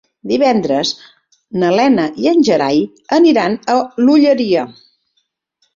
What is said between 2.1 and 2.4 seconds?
i